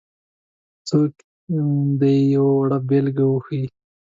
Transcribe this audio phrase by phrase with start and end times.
[0.87, 1.13] څوک
[1.99, 3.65] دې یې یوه وړه بېلګه وښيي.